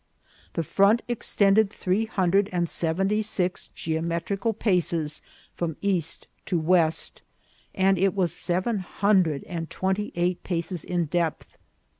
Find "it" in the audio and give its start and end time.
7.99-8.15